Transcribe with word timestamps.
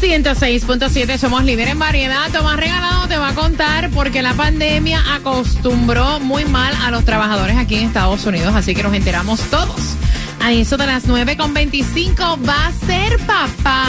106.7, 0.00 1.18
somos 1.18 1.44
líderes 1.44 1.72
en 1.72 1.78
variedad. 1.78 2.30
Tomás 2.30 2.56
Regalado 2.56 3.08
te 3.08 3.16
va 3.16 3.30
a 3.30 3.34
contar 3.34 3.90
porque 3.90 4.22
la 4.22 4.32
pandemia 4.34 5.02
acostumbró 5.14 6.20
muy 6.20 6.44
mal 6.44 6.72
a 6.82 6.90
los 6.90 7.04
trabajadores 7.04 7.56
aquí 7.56 7.76
en 7.76 7.84
Estados 7.84 8.24
Unidos, 8.24 8.54
así 8.54 8.74
que 8.74 8.82
nos 8.82 8.94
enteramos 8.94 9.40
todos. 9.50 9.96
A 10.40 10.52
eso 10.52 10.76
de 10.76 10.86
las 10.86 11.08
9.25 11.08 12.48
va 12.48 12.66
a 12.66 12.72
ser 12.72 13.18
papá, 13.26 13.88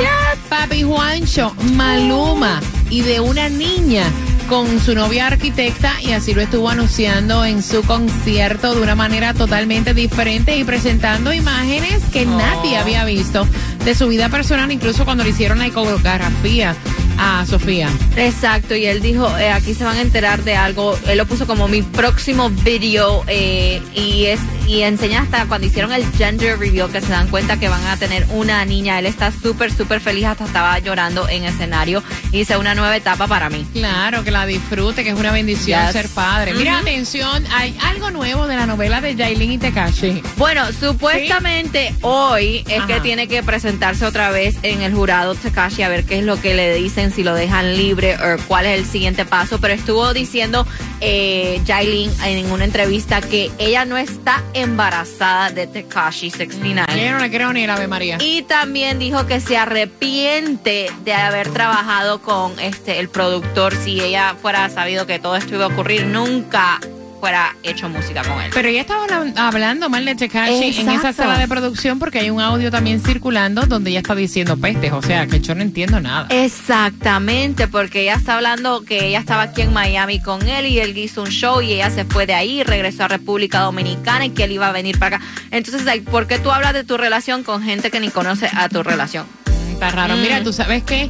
papi 0.50 0.81
Juancho, 0.81 1.53
Maluma 1.73 2.59
y 2.89 3.02
de 3.02 3.20
una 3.20 3.48
niña 3.50 4.05
con 4.49 4.80
su 4.80 4.95
novia 4.95 5.27
arquitecta 5.27 6.02
y 6.02 6.13
así 6.13 6.34
lo 6.34 6.41
estuvo 6.41 6.70
anunciando 6.70 7.45
en 7.45 7.62
su 7.62 7.84
concierto 7.84 8.73
de 8.73 8.81
una 8.81 8.95
manera 8.95 9.35
totalmente 9.35 9.94
diferente 9.94 10.58
y 10.58 10.63
presentando 10.63 11.31
imágenes 11.31 12.03
que 12.12 12.25
nadie 12.25 12.77
había 12.77 13.05
visto 13.05 13.48
de 13.85 13.94
su 13.94 14.08
vida 14.08 14.27
personal, 14.30 14.72
incluso 14.72 15.05
cuando 15.05 15.23
le 15.23 15.30
hicieron 15.30 15.59
la 15.59 15.67
iconografía 15.67 16.75
a 17.20 17.45
Sofía. 17.45 17.89
Exacto, 18.16 18.75
y 18.75 18.85
él 18.85 19.02
dijo, 19.02 19.38
eh, 19.38 19.52
aquí 19.52 19.75
se 19.75 19.84
van 19.84 19.98
a 19.98 20.02
enterar 20.02 20.44
de 20.44 20.56
algo, 20.56 20.97
él 21.08 21.19
lo 21.19 21.28
puso 21.28 21.45
como 21.45 21.67
mi 21.67 21.84
próximo 21.84 22.50
video 22.50 23.23
eh, 23.28 23.81
y 23.94 24.25
es 24.25 24.39
y 24.70 24.84
enseña 24.84 25.22
hasta 25.23 25.48
cuando 25.48 25.66
hicieron 25.66 25.92
el 25.92 26.06
gender 26.14 26.59
reveal 26.59 26.92
que 26.92 27.02
se 27.02 27.08
dan 27.08 27.28
cuenta 27.28 27.59
que 27.59 27.67
van 27.70 27.84
a 27.88 27.98
tener 27.98 28.28
una 28.30 28.64
niña, 28.66 29.00
él 29.00 29.08
está 29.08 29.31
súper, 29.31 29.73
súper 29.73 30.00
feliz, 30.00 30.25
hasta 30.25 30.45
estaba 30.45 30.78
llorando 30.78 31.28
en 31.28 31.44
escenario 31.44 32.03
y 32.31 32.38
dice 32.38 32.56
una 32.56 32.75
nueva 32.75 32.95
etapa 32.95 33.25
para 33.28 33.50
mí. 33.50 33.66
Claro, 33.73 34.23
que 34.23 34.30
la 34.30 34.45
disfrute, 34.45 35.03
que 35.03 35.09
es 35.09 35.20
una 35.20 35.31
bendición 35.31 35.81
Yes. 35.84 35.92
ser 35.94 36.08
padre. 36.09 36.53
Mira, 36.53 36.78
atención, 36.78 37.44
hay 37.52 37.75
algo 37.81 38.12
nuevo 38.12 38.45
de 38.45 38.56
la 38.56 38.67
novela 38.67 39.02
de 39.02 39.16
Yailin 39.16 39.53
y 39.53 39.58
Tekashi. 39.58 40.22
Bueno, 40.38 40.64
supuestamente 40.80 41.94
hoy 42.02 42.64
es 42.67 42.78
Ajá. 42.80 42.88
que 42.88 43.00
tiene 43.02 43.28
que 43.28 43.42
presentarse 43.42 44.06
otra 44.06 44.30
vez 44.30 44.56
en 44.62 44.81
el 44.81 44.94
jurado 44.94 45.34
Takashi 45.36 45.81
a 45.81 45.90
ver 45.90 46.06
qué 46.06 46.20
es 46.20 46.25
lo 46.25 46.40
que 46.40 46.53
le 46.53 46.75
dicen, 46.75 47.12
si 47.12 47.23
lo 47.23 47.34
dejan 47.34 47.75
libre 47.75 48.16
o 48.17 48.38
cuál 48.47 48.67
es 48.67 48.80
el 48.80 48.86
siguiente 48.86 49.25
paso. 49.25 49.59
Pero 49.59 49.73
estuvo 49.73 50.14
diciendo 50.14 50.67
eh, 51.02 51.59
Jailin 51.66 52.12
en 52.23 52.52
una 52.52 52.66
entrevista 52.66 53.22
que 53.22 53.50
ella 53.58 53.86
no 53.86 53.97
está 53.97 54.44
embarazada 54.62 55.52
de 55.52 55.68
Takashi 55.68 56.30
69. 56.30 57.06
Yo 57.06 57.12
no 57.12 57.20
le 57.20 57.30
creo 57.30 57.54
ni 57.54 57.64
el 57.64 57.70
Ave 57.70 57.88
María. 57.88 58.18
Y 58.20 58.44
también 58.44 59.00
dijo 59.00 59.26
que 59.26 59.40
se 59.40 59.58
arrepiente 59.58 60.92
de 61.04 61.14
haber 61.14 61.50
trabajado 61.50 62.22
con 62.22 62.60
este 62.60 63.00
el 63.00 63.10
productor. 63.10 63.76
Si 63.76 64.00
ella 64.00 64.36
fuera 64.42 64.70
sabido 64.70 65.06
que 65.06 65.20
todo 65.20 65.36
esto 65.36 65.56
iba 65.56 65.66
a 65.66 65.68
ocurrir, 65.70 66.06
nunca 66.06 66.80
fuera 67.20 67.56
hecho 67.64 67.89
música 67.89 68.23
con 68.23 68.39
él. 68.42 68.52
Pero 68.53 68.70
ella 68.70 68.81
estaba 68.81 69.03
habla- 69.03 69.34
hablando 69.48 69.89
mal 69.89 70.06
de 70.06 70.16
Tekashi 70.16 70.80
en 70.80 70.89
esa 70.89 71.14
sala 71.14 71.38
de 71.38 71.48
producción 71.48 72.00
porque 72.00 72.20
hay 72.20 72.30
un 72.30 72.39
audio 72.42 72.72
también 72.72 73.02
circulando 73.02 73.64
donde 73.66 73.89
ella 73.92 74.00
está 74.00 74.16
diciendo 74.16 74.58
pestes. 74.58 74.92
O 74.94 75.02
sea, 75.02 75.28
que 75.28 75.40
yo 75.40 75.53
no 75.56 75.62
entiendo 75.62 76.00
nada. 76.00 76.28
Exactamente, 76.30 77.67
porque 77.67 78.02
ella 78.03 78.16
está 78.16 78.36
hablando 78.36 78.84
que 78.84 79.08
ella 79.08 79.20
estaba 79.20 79.44
aquí 79.44 79.62
en 79.62 79.73
Miami 79.73 80.22
con 80.22 80.47
él 80.47 80.66
y 80.67 80.80
él 80.80 80.97
hizo 80.97 81.22
un 81.23 81.30
show 81.30 81.62
y 81.62 81.73
ella 81.73 81.90
se 81.90 82.06
fue 82.06 82.25
de 82.25 82.34
ahí, 82.34 82.64
regresó 82.64 83.03
a 83.03 83.08
República 83.08 83.59
Dominicana 83.62 84.25
y 84.25 84.30
que 84.30 84.46
él 84.46 84.51
iba 84.53 84.68
a 84.68 84.72
venir 84.72 84.97
para 85.00 85.18
acá. 85.18 85.25
Entonces, 85.51 85.84
¿por 86.09 86.28
qué 86.28 86.40
tú 86.40 86.51
hablas 86.51 86.74
de 86.74 86.84
tu 86.84 86.97
relación 86.97 87.44
con 87.44 87.63
gente 87.63 87.91
que 87.91 88.00
ni 88.00 88.09
conoce 88.09 88.50
a 88.56 88.69
tu 88.69 88.81
relación? 88.84 89.25
Está 89.72 89.90
raro. 89.91 90.16
Mm. 90.16 90.22
Mira, 90.22 90.44
tú 90.44 90.53
sabes 90.53 90.84
que 90.84 91.09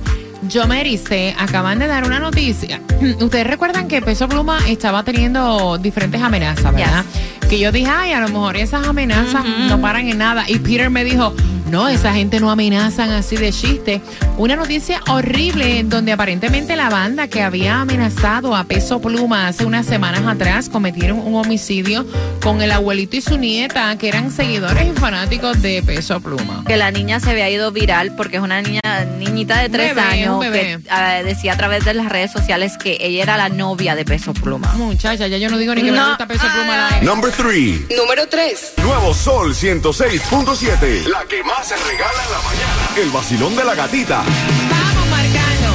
yo 0.50 0.66
me 0.68 0.82
ericé, 0.82 1.36
acaban 1.38 1.78
de 1.80 1.88
dar 1.88 2.06
una 2.06 2.20
noticia. 2.20 2.82
Ustedes 3.22 3.46
recuerdan 3.46 3.88
que 3.88 4.02
Peso 4.02 4.28
Pluma 4.28 4.60
estaba 4.68 5.04
teniendo 5.04 5.78
diferentes 5.78 6.22
amenazas, 6.22 6.74
¿verdad? 6.74 7.06
Que 7.48 7.60
yo 7.60 7.72
dije, 7.72 7.90
ay, 7.90 8.14
a 8.14 8.20
lo 8.20 8.30
mejor 8.30 8.58
esas 8.58 8.88
amenazas 8.88 9.46
no 9.46 9.80
paran 9.80 10.10
en 10.10 10.18
nada. 10.18 10.46
Y 10.48 10.60
Peter 10.60 10.90
me 10.90 11.04
dijo, 11.04 11.34
no, 11.70 11.88
esa 11.88 12.14
gente 12.14 12.40
no 12.40 12.50
amenazan 12.52 13.12
así 13.12 13.36
de 13.38 13.52
chiste. 13.52 14.02
Una 14.38 14.56
noticia 14.56 15.02
horrible 15.10 15.80
en 15.80 15.90
donde 15.90 16.12
aparentemente 16.12 16.76
la 16.76 16.90
banda 16.90 17.28
que 17.28 17.42
había 17.44 17.82
amenazado 17.82 18.56
a 18.56 18.64
Peso 18.64 19.00
Pluma 19.02 19.48
hace 19.48 19.66
unas 19.66 19.86
semanas 19.86 20.24
atrás 20.28 20.70
cometieron 20.70 21.20
un 21.20 21.36
homicidio 21.36 22.06
con 22.42 22.62
el 22.62 22.72
abuelito 22.72 23.18
y 23.18 23.22
su 23.22 23.38
nieta, 23.38 23.98
que 23.98 24.08
eran 24.08 24.32
seguidores 24.32 24.88
y 24.88 25.00
fanáticos 25.00 25.62
de 25.62 25.84
Peso 25.84 26.20
Pluma. 26.22 26.64
Que 26.66 26.78
la 26.78 26.92
niña 26.92 27.20
se 27.20 27.32
había 27.32 27.50
ido 27.50 27.72
viral 27.72 28.16
porque 28.16 28.38
es 28.38 28.44
una 28.44 28.62
niña, 28.62 28.80
niñita 29.18 29.60
de 29.60 29.70
tres 29.70 29.96
Bebé, 29.96 30.08
años 30.08 30.40
que 30.46 30.80
ah, 30.90 31.22
decía 31.24 31.54
a 31.54 31.58
través 31.58 31.86
de 31.86 31.94
las 31.94 32.08
redes 32.10 32.32
sociales 32.32 32.78
que 32.78 32.98
ella 33.02 33.24
era 33.24 33.38
la 33.38 33.50
novia 33.50 33.96
de 33.96 34.06
Peso 34.06 34.34
Pluma. 34.34 34.74
Muchacha, 34.74 35.28
ya 35.28 35.38
yo 35.38 35.50
no 35.50 35.58
digo 35.58 35.76
ni 35.76 35.82
que 35.82 35.92
me 35.92 35.98
No. 35.98 36.10
gusta 36.10 36.28
peso 36.28 36.46
pluma 36.54 36.78
la 36.90 36.98
E. 37.00 37.02
Number 37.04 37.32
3. 37.32 37.82
Número 37.98 38.28
3. 38.28 38.74
Nuevo 38.84 39.14
Sol 39.14 39.54
106.7. 39.54 41.08
La 41.08 41.24
que 41.26 41.44
más 41.44 41.59
se 41.64 41.76
regala 41.76 42.24
en 42.26 42.32
la 42.32 42.42
mañana. 42.42 42.90
El 42.98 43.10
vacilón 43.10 43.56
de 43.56 43.64
la 43.66 43.76
gatita. 43.76 44.24
Vamos 44.70 45.08
marcando. 45.10 45.74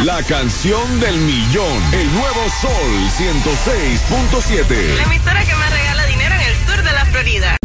La 0.04 0.22
canción 0.22 1.00
del 1.00 1.16
millón. 1.16 1.82
El 1.92 2.10
nuevo 2.14 2.46
Sol 2.62 3.10
106.7. 3.18 5.04
emisora 5.04 5.44
que 5.44 5.54
más 5.54 5.70
regala 5.70 6.06
dinero 6.06 6.34
en 6.34 6.40
el 6.40 6.56
sur 6.66 6.82
de 6.82 6.92
la 6.92 7.04
Florida. 7.04 7.58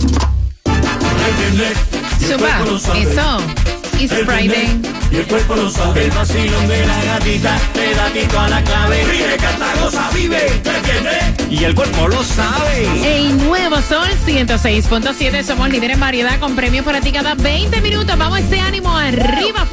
Zumba, 2.19 2.63
eso. 2.97 3.37
It's 3.99 4.13
Friday. 4.25 4.79
Y 5.11 5.15
el 5.15 5.25
cuerpo 5.27 5.55
lo 5.55 5.69
sabe. 5.69 6.05
El 6.05 6.11
vacilón 6.11 6.67
de 6.67 6.85
la 6.85 7.03
gatita, 7.03 7.57
pedatito 7.73 8.39
a 8.39 8.49
la 8.49 8.63
clave. 8.63 9.05
Vive, 9.05 9.37
canta, 9.37 9.73
goza, 9.81 10.09
vive, 10.13 10.47
¿entiendes? 10.47 11.49
Y 11.49 11.63
el 11.63 11.73
cuerpo 11.73 12.07
lo 12.07 12.23
sabe. 12.23 12.87
El 13.19 13.37
nuevo 13.37 13.81
Sol 13.81 14.09
106.7. 14.25 15.43
Somos 15.43 15.69
líderes 15.69 15.95
en 15.95 15.99
variedad 15.99 16.39
con 16.39 16.55
premios 16.55 16.85
para 16.85 17.01
ti 17.01 17.11
cada 17.11 17.35
20 17.35 17.81
minutos. 17.81 18.17
Vamos 18.17 18.39
ese 18.39 18.59
ánimo 18.59 18.95
arriba. 18.95 19.65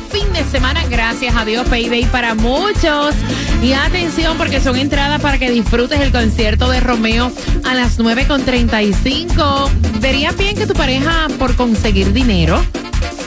Gracias 1.07 1.37
a 1.37 1.45
Dios. 1.45 1.69
Payday 1.69 2.07
para 2.07 2.35
muchos. 2.35 3.15
Y 3.63 3.75
atención 3.75 4.39
porque 4.39 4.59
son 4.59 4.77
entradas 4.77 5.21
para 5.21 5.39
que 5.39 5.51
disfrutes 5.51 6.01
el 6.01 6.11
concierto 6.11 6.71
de 6.71 6.81
Romeo 6.81 7.31
a 7.63 7.75
las 7.75 7.99
9.35. 7.99 9.69
¿Verías 10.01 10.35
bien 10.39 10.57
que 10.57 10.67
tu 10.67 10.73
pareja, 10.73 11.29
por 11.39 11.57
conseguir 11.57 12.15
dinero, 12.15 12.59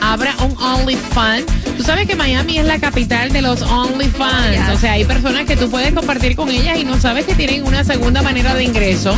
abra 0.01 0.33
un 0.43 0.57
OnlyFans 0.57 1.45
Tú 1.77 1.83
sabes 1.83 2.07
que 2.07 2.15
Miami 2.15 2.57
es 2.57 2.65
la 2.65 2.79
capital 2.79 3.31
de 3.31 3.41
los 3.41 3.61
OnlyFans. 3.61 4.69
O 4.73 4.77
sea, 4.77 4.93
hay 4.93 5.05
personas 5.05 5.45
que 5.45 5.55
tú 5.55 5.69
puedes 5.69 5.93
compartir 5.93 6.35
con 6.35 6.49
ellas 6.49 6.77
y 6.77 6.83
no 6.83 6.99
sabes 6.99 7.25
que 7.25 7.35
tienen 7.35 7.63
una 7.63 7.83
segunda 7.83 8.21
manera 8.21 8.55
de 8.55 8.63
ingreso 8.63 9.15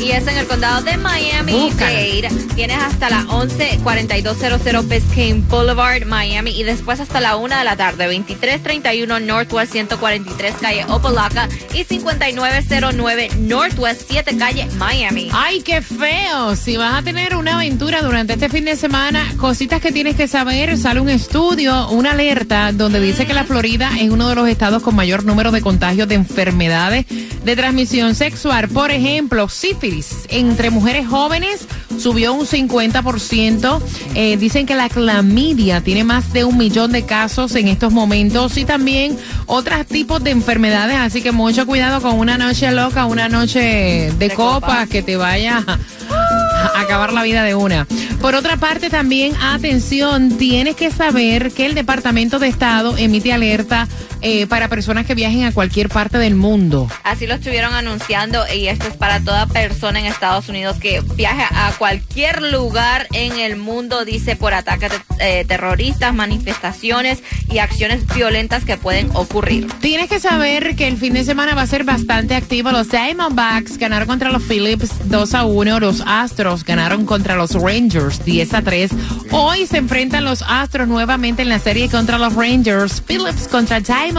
Y 0.00 0.10
es 0.10 0.26
en 0.26 0.36
el 0.36 0.46
condado 0.46 0.82
de 0.82 0.96
Miami-Dade. 0.98 2.28
Tienes 2.54 2.78
hasta 2.78 3.08
la 3.08 3.24
114200 3.28 4.88
Biscayne 4.88 5.42
Boulevard, 5.48 6.04
Miami. 6.04 6.50
Y 6.50 6.64
después 6.64 7.00
hasta 7.00 7.20
la 7.20 7.36
1 7.36 7.56
de 7.56 7.64
la 7.64 7.76
tarde, 7.76 8.04
2331 8.04 9.20
Northwest 9.20 9.72
143 9.72 10.54
calle 10.60 10.84
Opalaca 10.88 11.48
y 11.72 11.84
5909 11.84 13.30
Northwest 13.38 14.02
7 14.08 14.36
calle 14.36 14.66
Miami. 14.76 15.30
¡Ay, 15.32 15.62
qué 15.62 15.80
feo! 15.80 16.54
Si 16.56 16.76
vas 16.76 16.94
a 16.94 17.02
tener 17.02 17.34
una 17.34 17.54
aventura 17.54 18.02
durante 18.02 18.34
este 18.34 18.48
fin 18.48 18.66
de 18.66 18.76
semana, 18.76 19.24
cositas 19.38 19.80
que 19.80 19.92
tienes 19.92 20.16
que 20.16 20.28
saber, 20.28 20.76
sale 20.76 21.00
un 21.00 21.08
estudio, 21.08 21.88
una 21.88 22.12
alerta, 22.12 22.72
donde 22.72 23.00
dice 23.00 23.26
que 23.26 23.34
la 23.34 23.44
Florida 23.44 23.90
es 23.98 24.10
uno 24.10 24.28
de 24.28 24.34
los 24.34 24.48
estados 24.48 24.82
con 24.82 24.94
mayor 24.94 25.24
número 25.24 25.52
de 25.52 25.62
contagios 25.62 26.06
de 26.06 26.16
enfermedades 26.16 27.06
de 27.08 27.56
transmisión 27.56 28.14
sexual. 28.14 28.68
Por 28.68 28.90
ejemplo, 28.90 29.48
sífilis 29.48 29.85
entre 30.28 30.70
mujeres 30.70 31.06
jóvenes 31.06 31.66
subió 31.98 32.32
un 32.32 32.46
50%. 32.46 33.80
Eh, 34.14 34.36
dicen 34.36 34.66
que 34.66 34.74
la 34.74 34.88
clamidia 34.88 35.80
tiene 35.80 36.04
más 36.04 36.32
de 36.32 36.44
un 36.44 36.56
millón 36.56 36.92
de 36.92 37.04
casos 37.04 37.54
en 37.54 37.68
estos 37.68 37.92
momentos 37.92 38.56
y 38.56 38.64
también 38.64 39.16
otros 39.46 39.86
tipos 39.86 40.22
de 40.22 40.30
enfermedades. 40.30 40.96
Así 40.98 41.22
que 41.22 41.32
mucho 41.32 41.66
cuidado 41.66 42.00
con 42.00 42.18
una 42.18 42.38
noche 42.38 42.70
loca, 42.72 43.06
una 43.06 43.28
noche 43.28 43.60
de, 43.60 44.12
De 44.18 44.30
copas 44.30 44.60
copa. 44.60 44.86
que 44.86 45.02
te 45.02 45.16
vaya 45.16 45.64
a 45.66 46.80
acabar 46.80 47.12
la 47.12 47.22
vida 47.22 47.44
de 47.44 47.54
una. 47.54 47.86
Por 48.20 48.34
otra 48.34 48.56
parte, 48.56 48.90
también, 48.90 49.34
atención, 49.40 50.36
tienes 50.36 50.74
que 50.76 50.90
saber 50.90 51.52
que 51.52 51.66
el 51.66 51.74
Departamento 51.74 52.38
de 52.38 52.48
Estado 52.48 52.96
emite 52.96 53.32
alerta 53.32 53.86
eh, 54.28 54.48
para 54.48 54.66
personas 54.66 55.06
que 55.06 55.14
viajen 55.14 55.44
a 55.44 55.52
cualquier 55.52 55.88
parte 55.88 56.18
del 56.18 56.34
mundo. 56.34 56.88
Así 57.04 57.28
lo 57.28 57.34
estuvieron 57.34 57.74
anunciando 57.74 58.42
y 58.52 58.66
esto 58.66 58.88
es 58.88 58.94
para 58.94 59.20
toda 59.20 59.46
persona 59.46 60.00
en 60.00 60.06
Estados 60.06 60.48
Unidos 60.48 60.78
que 60.80 61.00
viaje 61.14 61.44
a 61.48 61.72
cualquier 61.78 62.42
lugar 62.42 63.06
en 63.12 63.38
el 63.38 63.54
mundo, 63.54 64.04
dice, 64.04 64.34
por 64.34 64.52
ataques 64.52 64.90
eh, 65.20 65.44
terroristas, 65.46 66.12
manifestaciones 66.12 67.22
y 67.48 67.58
acciones 67.58 68.04
violentas 68.16 68.64
que 68.64 68.76
pueden 68.76 69.10
ocurrir. 69.14 69.68
Tienes 69.80 70.08
que 70.08 70.18
saber 70.18 70.74
que 70.74 70.88
el 70.88 70.96
fin 70.96 71.12
de 71.12 71.22
semana 71.22 71.54
va 71.54 71.62
a 71.62 71.66
ser 71.68 71.84
bastante 71.84 72.34
activo. 72.34 72.72
Los 72.72 72.90
Diamondbacks 72.90 73.78
ganaron 73.78 74.08
contra 74.08 74.32
los 74.32 74.42
Phillips 74.42 75.08
2 75.08 75.34
a 75.34 75.44
1. 75.44 75.78
Los 75.78 76.02
Astros 76.04 76.64
ganaron 76.64 77.06
contra 77.06 77.36
los 77.36 77.52
Rangers 77.52 78.24
10 78.24 78.54
a 78.54 78.62
3. 78.62 78.90
Hoy 79.30 79.66
se 79.66 79.76
enfrentan 79.76 80.24
los 80.24 80.42
Astros 80.42 80.88
nuevamente 80.88 81.42
en 81.42 81.48
la 81.48 81.60
serie 81.60 81.88
contra 81.88 82.18
los 82.18 82.34
Rangers. 82.34 83.00
Phillips 83.06 83.46
contra 83.46 83.78
Diamondbacks. 83.78 84.15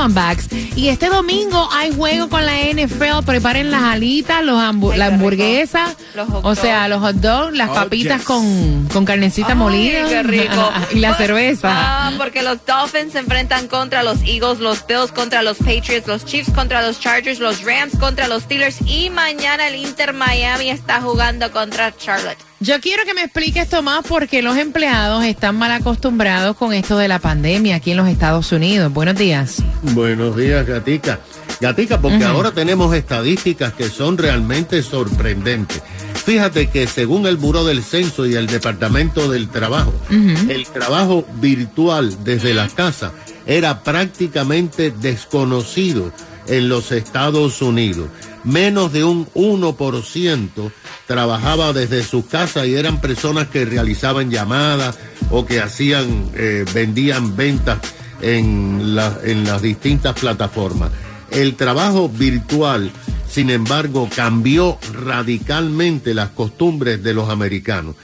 Y 0.76 0.90
este 0.90 1.08
domingo 1.10 1.68
hay 1.74 1.94
juego 1.94 2.30
con 2.30 2.46
la 2.46 2.54
NFL. 2.60 3.24
Preparen 3.26 3.72
las 3.72 3.82
alitas, 3.84 4.44
los 4.44 4.58
hambu- 4.60 4.92
Ay, 4.94 5.00
la 5.00 5.06
hamburguesa. 5.08 5.96
Los 6.16 6.28
o 6.32 6.56
sea, 6.56 6.88
los 6.88 7.02
hot 7.02 7.16
dogs, 7.16 7.56
las 7.58 7.70
Oh, 7.70 7.74
papitas 7.74 8.18
yes. 8.20 8.26
con, 8.26 8.88
con 8.94 9.06
carnecita 9.06 9.50
Ay, 9.50 9.56
molida. 9.56 10.08
qué 10.08 10.24
rico. 10.24 10.72
y 10.92 11.00
la 11.00 11.16
cerveza. 11.16 11.70
Ah, 11.72 12.12
porque 12.18 12.44
los 12.44 12.64
Dolphins 12.66 13.14
se 13.14 13.20
enfrentan 13.20 13.68
contra 13.68 14.04
los 14.04 14.20
Eagles, 14.24 14.60
los 14.60 14.86
Bills 14.88 15.12
contra 15.12 15.42
los 15.42 15.58
Patriots, 15.58 16.08
los 16.08 16.26
Chiefs 16.26 16.52
contra 16.54 16.82
los 16.82 17.00
Chargers, 17.00 17.40
los 17.40 17.64
Rams 17.64 17.98
contra 18.00 18.28
los 18.28 18.44
Steelers 18.44 18.78
y 18.86 19.10
mañana 19.10 19.68
el 19.68 19.76
Inter 19.76 20.14
Miami 20.14 20.70
está 20.70 21.02
jugando 21.02 21.52
contra 21.52 21.96
Charlotte. 21.98 22.38
Yo 22.60 22.82
quiero 22.82 23.04
que 23.06 23.14
me 23.14 23.22
explique 23.22 23.60
esto 23.60 23.84
más 23.84 24.04
porque 24.08 24.42
los 24.42 24.58
empleados 24.58 25.24
están 25.24 25.58
mal 25.58 25.72
acostumbrados 25.72 26.58
con 26.58 26.74
esto 26.74 26.98
de 26.98 27.08
la 27.08 27.20
pandemia 27.20 27.76
aquí 27.76 27.92
en 27.92 27.98
los 27.98 28.08
Estados 28.08 28.52
Unidos. 28.52 28.92
Buenos 28.92 29.16
días. 29.16 29.62
Buenos 29.94 30.36
días, 30.36 30.66
Gatica. 30.66 31.20
Gatica, 31.62 32.02
porque 32.02 32.24
ahora 32.24 32.52
tenemos 32.52 32.96
estadísticas 32.96 33.74
que 33.74 33.90
son 33.90 34.18
realmente 34.18 34.82
sorprendentes. 34.82 35.84
Fíjate 36.26 36.68
que 36.70 36.88
según 36.88 37.28
el 37.28 37.38
Buró 37.38 37.64
del 37.64 37.84
Censo 37.84 38.26
y 38.26 38.34
el 38.34 38.48
Departamento 38.48 39.30
del 39.30 39.50
Trabajo, 39.50 39.94
el 40.10 40.66
trabajo 40.66 41.26
virtual 41.36 42.24
desde 42.24 42.56
la 42.56 42.68
casa 42.70 43.12
era 43.46 43.84
prácticamente 43.84 44.92
desconocido 44.92 46.12
en 46.48 46.70
los 46.70 46.92
Estados 46.92 47.62
Unidos. 47.62 48.10
Menos 48.48 48.94
de 48.94 49.04
un 49.04 49.28
1% 49.34 50.72
trabajaba 51.06 51.74
desde 51.74 52.02
su 52.02 52.26
casa 52.26 52.66
y 52.66 52.76
eran 52.76 53.02
personas 53.02 53.50
que 53.50 53.66
realizaban 53.66 54.32
llamadas 54.32 54.98
o 55.32 55.46
que 55.46 55.60
hacían, 55.60 56.32
eh, 56.34 56.64
vendían 56.74 57.36
ventas 57.36 57.80
en 58.22 58.96
las 58.96 59.62
distintas 59.62 60.18
plataformas. 60.18 60.92
El 61.30 61.58
trabajo 61.58 62.08
virtual, 62.08 62.90
sin 63.30 63.50
embargo, 63.50 64.08
cambió 64.16 64.78
radicalmente 64.94 66.14
las 66.14 66.30
costumbres 66.30 67.04
de 67.04 67.14
los 67.14 67.30
americanos. 67.30 67.96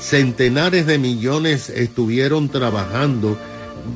Centenares 0.00 0.86
de 0.86 0.96
millones 0.96 1.68
estuvieron 1.68 2.48
trabajando 2.48 3.36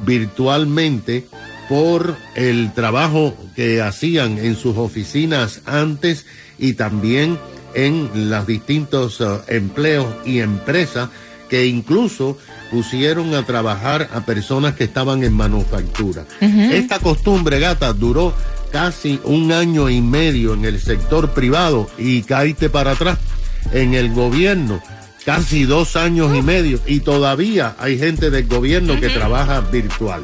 virtualmente 0.05 1.27
por 1.69 2.17
el 2.35 2.73
trabajo 2.73 3.37
que 3.55 3.83
hacían 3.83 4.39
en 4.39 4.57
sus 4.57 4.77
oficinas 4.77 5.63
antes 5.67 6.27
y 6.59 6.75
también 6.75 7.39
en 7.75 8.31
los 8.31 8.47
distintos 8.47 9.21
eh, 9.21 9.27
empleos 9.49 10.07
y 10.25 10.41
empresas 10.41 11.11
que 11.49 11.67
incluso 11.67 12.39
pusieron 12.71 13.35
a 13.35 13.45
trabajar 13.45 14.09
a 14.13 14.23
personas 14.23 14.75
que 14.75 14.85
estaban 14.85 15.23
en 15.23 15.33
manufactura. 15.33 16.25
Esta 16.41 16.99
costumbre, 16.99 17.61
gata, 17.61 17.93
duró 17.93 18.35
casi 18.73 19.21
un 19.25 19.53
año 19.53 19.89
y 19.89 20.01
medio 20.01 20.55
en 20.55 20.65
el 20.65 20.81
sector 20.81 21.31
privado 21.31 21.89
y 21.99 22.23
caíste 22.23 22.69
para 22.69 22.93
atrás 22.93 23.19
en 23.73 23.95
el 23.95 24.13
gobierno. 24.13 24.83
Casi 25.25 25.65
dos 25.65 25.97
años 25.97 26.37
y 26.37 26.43
medio 26.43 26.81
y 26.87 27.01
todavía 27.01 27.77
hay 27.79 27.99
gente 27.99 28.31
del 28.31 28.47
gobierno 28.47 28.99
que 29.01 29.09
trabaja 29.09 29.61
virtual. 29.61 30.23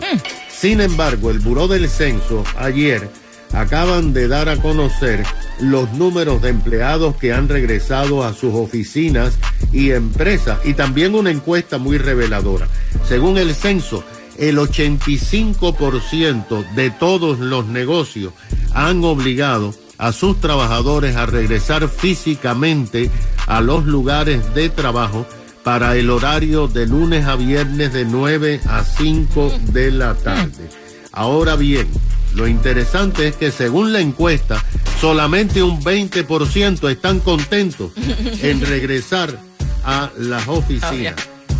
Sin 0.62 0.80
embargo, 0.80 1.30
el 1.32 1.40
Buró 1.40 1.66
del 1.66 1.88
Censo 1.88 2.44
ayer 2.56 3.10
acaban 3.52 4.12
de 4.12 4.28
dar 4.28 4.48
a 4.48 4.58
conocer 4.58 5.24
los 5.58 5.90
números 5.94 6.40
de 6.40 6.50
empleados 6.50 7.16
que 7.16 7.32
han 7.32 7.48
regresado 7.48 8.22
a 8.22 8.32
sus 8.32 8.54
oficinas 8.54 9.36
y 9.72 9.90
empresas 9.90 10.60
y 10.64 10.74
también 10.74 11.16
una 11.16 11.32
encuesta 11.32 11.78
muy 11.78 11.98
reveladora. 11.98 12.68
Según 13.08 13.38
el 13.38 13.56
censo, 13.56 14.04
el 14.38 14.56
85% 14.56 16.74
de 16.76 16.90
todos 16.90 17.40
los 17.40 17.66
negocios 17.66 18.32
han 18.72 19.02
obligado 19.02 19.74
a 19.98 20.12
sus 20.12 20.40
trabajadores 20.40 21.16
a 21.16 21.26
regresar 21.26 21.88
físicamente 21.88 23.10
a 23.48 23.60
los 23.60 23.84
lugares 23.84 24.54
de 24.54 24.68
trabajo 24.68 25.26
para 25.64 25.96
el 25.96 26.10
horario 26.10 26.68
de 26.68 26.86
lunes 26.86 27.26
a 27.26 27.36
viernes 27.36 27.92
de 27.92 28.04
9 28.04 28.60
a 28.66 28.84
5 28.84 29.52
de 29.72 29.90
la 29.90 30.14
tarde. 30.14 30.68
Ahora 31.12 31.56
bien, 31.56 31.88
lo 32.34 32.48
interesante 32.48 33.28
es 33.28 33.36
que 33.36 33.50
según 33.50 33.92
la 33.92 34.00
encuesta, 34.00 34.64
solamente 35.00 35.62
un 35.62 35.82
20% 35.82 36.90
están 36.90 37.20
contentos 37.20 37.92
en 38.40 38.60
regresar 38.66 39.38
a 39.84 40.10
las 40.18 40.48
oficinas. 40.48 41.14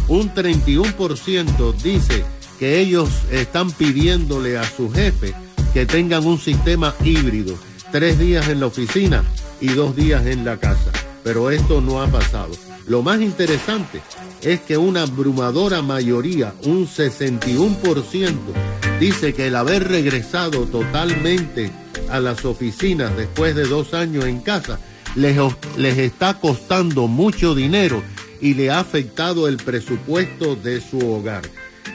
Un 0.09 0.33
31% 0.35 1.75
dice 1.83 2.25
que 2.59 2.81
ellos 2.81 3.09
están 3.31 3.71
pidiéndole 3.71 4.59
a 4.59 4.65
su 4.65 4.91
jefe 4.91 5.35
que 5.73 5.87
tengan 5.87 6.27
un 6.27 6.39
sistema 6.39 6.95
híbrido, 7.05 7.57
tres 7.91 8.19
días 8.19 8.49
en 8.49 8.61
la 8.61 8.67
oficina 8.67 9.25
y 9.61 9.69
dos 9.69 9.97
días 9.97 10.27
en 10.27 10.45
la 10.45 10.57
casa. 10.57 10.91
Pero 11.25 11.51
esto 11.51 11.81
no 11.81 12.03
ha 12.03 12.09
pasado. 12.09 12.51
Lo 12.87 13.03
más 13.03 13.21
interesante 13.21 14.01
es 14.43 14.61
que 14.61 14.77
una 14.77 15.03
abrumadora 15.03 15.83
mayoría, 15.83 16.55
un 16.65 16.87
61%, 16.87 18.33
dice 18.99 19.33
que 19.35 19.47
el 19.47 19.57
haber 19.57 19.89
regresado 19.89 20.67
totalmente 20.67 21.71
a 22.11 22.21
las 22.21 22.45
oficinas 22.45 23.17
después 23.17 23.55
de 23.55 23.65
dos 23.65 23.95
años 23.95 24.25
en 24.25 24.41
casa 24.41 24.79
les, 25.15 25.39
les 25.77 25.99
está 25.99 26.41
costando 26.41 27.07
mucho 27.07 27.55
dinero 27.55 28.03
y 28.41 28.55
le 28.55 28.71
ha 28.71 28.81
afectado 28.81 29.49
el 29.49 29.57
presupuesto 29.57 30.57
de 30.57 30.81
su 30.81 30.99
hogar. 30.99 31.43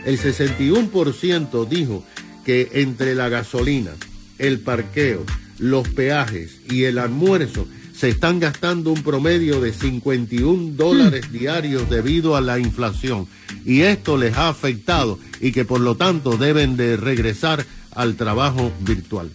El 0.06 0.18
61% 0.20 1.68
dijo 1.68 2.04
que 2.46 2.70
entre 2.74 3.14
la 3.14 3.28
gasolina, 3.28 3.92
el 4.38 4.60
parqueo, 4.60 5.26
los 5.60 5.88
peajes 5.90 6.60
y 6.70 6.86
el 6.86 6.98
almuerzo 6.98 7.68
se 8.00 8.10
están 8.10 8.40
gastando 8.40 8.92
un 8.92 9.02
promedio 9.04 9.60
de 9.60 9.74
51 9.74 10.74
dólares 10.76 11.32
diarios 11.32 11.90
debido 11.90 12.36
a 12.36 12.42
la 12.42 12.60
inflación. 12.60 13.28
Y 13.66 13.82
esto 13.82 14.18
les 14.18 14.36
ha 14.38 14.50
afectado 14.50 15.18
y 15.42 15.52
que 15.52 15.66
por 15.66 15.80
lo 15.80 15.96
tanto 15.96 16.38
deben 16.38 16.78
de 16.78 16.96
regresar 16.98 17.66
al 17.96 18.16
trabajo 18.16 18.72
virtual. 18.82 19.32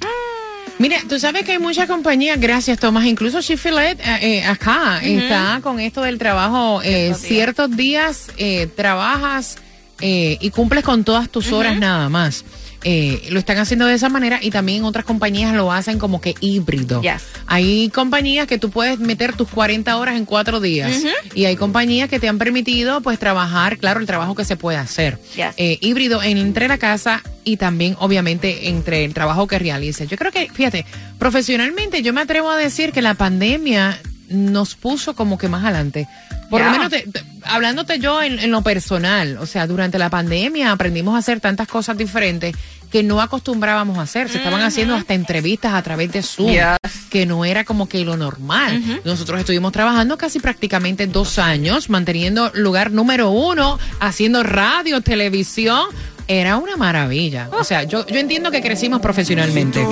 Mira, 0.79 0.97
tú 1.09 1.19
sabes 1.19 1.45
que 1.45 1.53
hay 1.53 1.59
muchas 1.59 1.87
compañías, 1.87 2.41
gracias 2.41 2.79
Tomás, 2.79 3.05
incluso 3.07 3.41
Chifilet 3.41 4.01
eh, 4.01 4.39
eh, 4.39 4.45
acá 4.45 5.01
está 5.03 5.61
con 5.63 5.79
esto 5.79 6.03
del 6.03 6.19
trabajo, 6.19 6.81
eh, 6.83 7.15
ciertos 7.15 7.77
días. 7.77 8.29
eh, 8.37 8.69
trabajas 8.75 9.57
eh, 10.01 10.39
y 10.41 10.51
cumples 10.51 10.83
con 10.83 11.05
todas 11.05 11.29
tus 11.29 11.53
horas 11.53 11.79
nada 11.79 12.09
más. 12.09 12.45
Eh, 12.85 13.29
lo 13.31 13.39
están 13.39 13.59
haciendo 13.59 13.87
de 13.87 13.95
esa 13.95 14.09
manera 14.09 14.41
y 14.43 14.51
también 14.51 14.85
otras 14.85 15.05
compañías 15.05 15.55
lo 15.55 15.73
hacen 15.73 15.99
como 15.99 16.21
que 16.21 16.35
híbrido. 16.41 17.01
Yes. 17.01 17.23
Hay 17.47 17.91
compañías 17.91 18.47
que 18.47 18.59
tú 18.59 18.71
puedes 18.71 18.99
meter 18.99 19.35
tus 19.35 19.49
40 19.49 19.97
horas 19.97 20.17
en 20.17 20.25
cuatro 20.25 20.61
días 20.61 21.03
y 21.35 21.45
hay 21.45 21.57
compañías 21.57 22.09
que 22.09 22.19
te 22.19 22.29
han 22.29 22.39
permitido 22.39 23.01
pues 23.01 23.19
trabajar, 23.19 23.79
claro, 23.79 24.01
el 24.01 24.07
trabajo 24.07 24.35
que 24.35 24.45
se 24.45 24.57
puede 24.57 24.79
hacer. 24.79 25.19
Yes. 25.37 25.55
Eh, 25.57 25.79
híbrido 25.81 26.23
en, 26.23 26.39
entre 26.39 26.69
la 26.69 26.79
casa 26.79 27.23
y 27.45 27.57
también 27.57 27.97
obviamente 28.01 28.69
entre 28.69 29.05
el 29.05 29.15
trabajo 29.15 29.47
que 29.47 29.59
realices. 29.59 30.09
Yo 30.09 30.17
creo 30.17 30.33
que, 30.33 30.49
fíjate, 30.53 30.85
profesionalmente 31.19 32.03
yo 32.03 32.13
me 32.13 32.21
atrevo 32.21 32.51
a 32.51 32.57
decir 32.57 32.93
que 32.93 33.03
la 33.03 33.15
pandemia 33.15 34.01
nos 34.29 34.75
puso 34.75 35.15
como 35.15 35.39
que 35.39 35.49
más 35.49 35.65
adelante. 35.65 36.09
Por 36.53 36.61
lo 36.63 36.71
menos 36.71 36.91
te- 36.91 37.01
te- 37.11 37.25
hablándote 37.45 37.99
yo 37.99 38.23
en, 38.23 38.39
en 38.39 38.51
lo 38.51 38.63
personal, 38.63 39.39
o 39.41 39.47
sea, 39.47 39.67
durante 39.67 39.99
la 39.99 40.11
pandemia 40.11 40.71
aprendimos 40.71 41.15
a 41.15 41.19
hacer 41.19 41.41
tantas 41.41 41.67
cosas 41.67 41.97
diferentes 41.97 42.55
que 42.91 43.03
no 43.03 43.23
acostumbrábamos 43.23 43.97
a 43.99 44.03
hacer. 44.03 44.29
Se 44.29 44.37
estaban 44.37 44.61
haciendo 44.61 44.95
hasta 44.95 45.15
entrevistas 45.15 45.73
a 45.73 45.83
través 45.83 46.13
de 46.13 46.23
Zoom, 46.23 46.51
Yes. 46.53 47.07
que 47.09 47.25
no 47.25 47.45
era 47.47 47.65
como 47.65 47.89
que 47.89 48.05
lo 48.05 48.19
normal. 48.19 48.83
Nosotros 49.05 49.41
estuvimos 49.41 49.73
trabajando 49.73 50.19
casi 50.19 50.41
prácticamente 50.41 51.07
dos 51.07 51.39
años, 51.39 51.89
manteniendo 51.89 52.51
lugar 52.55 52.91
número 52.91 53.31
uno, 53.31 53.79
haciendo 53.99 54.43
radio, 54.43 55.01
televisión. 55.01 55.87
Era 56.29 56.57
una 56.59 56.77
maravilla. 56.77 57.49
O 57.53 57.65
sea, 57.65 57.83
yo, 57.83 58.07
yo 58.07 58.17
entiendo 58.19 58.51
que 58.51 58.61
crecimos 58.63 59.01
profesionalmente. 59.01 59.85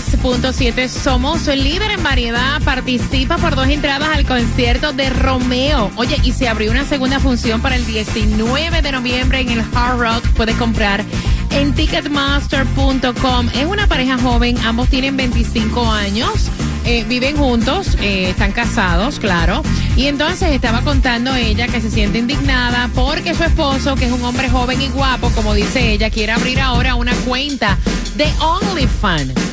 106.7. 0.00 0.88
Somos 0.88 1.48
el 1.48 1.64
líder 1.64 1.90
en 1.90 2.02
variedad. 2.02 2.60
Participa 2.62 3.38
por 3.38 3.56
dos 3.56 3.68
entradas 3.68 4.10
al 4.14 4.26
concierto 4.26 4.92
de 4.92 5.10
Romeo. 5.10 5.90
Oye, 5.96 6.20
y 6.22 6.32
se 6.32 6.48
abrió 6.48 6.70
una 6.70 6.84
segunda 6.84 7.18
función 7.18 7.62
para 7.62 7.76
el 7.76 7.86
19 7.86 8.82
de 8.82 8.92
noviembre 8.92 9.40
en 9.40 9.50
el 9.50 9.64
Hard 9.74 9.98
Rock. 9.98 10.28
Puedes 10.36 10.56
comprar 10.56 11.04
en 11.50 11.74
ticketmaster.com. 11.74 13.48
Es 13.54 13.64
una 13.64 13.86
pareja 13.86 14.18
joven. 14.18 14.58
Ambos 14.58 14.88
tienen 14.88 15.16
25 15.16 15.90
años. 15.90 16.50
Eh, 16.84 17.04
viven 17.08 17.36
juntos, 17.36 17.96
eh, 18.00 18.30
están 18.30 18.52
casados, 18.52 19.18
claro. 19.18 19.62
Y 19.96 20.06
entonces 20.06 20.52
estaba 20.52 20.82
contando 20.82 21.34
ella 21.34 21.66
que 21.66 21.80
se 21.80 21.90
siente 21.90 22.18
indignada 22.18 22.88
porque 22.94 23.34
su 23.34 23.42
esposo, 23.42 23.96
que 23.96 24.04
es 24.04 24.12
un 24.12 24.22
hombre 24.22 24.48
joven 24.48 24.80
y 24.80 24.88
guapo, 24.88 25.30
como 25.30 25.52
dice 25.52 25.90
ella, 25.90 26.10
quiere 26.10 26.30
abrir 26.30 26.60
ahora 26.60 26.94
una 26.94 27.12
cuenta 27.24 27.76
de 28.16 28.32
OnlyFans. 28.38 29.45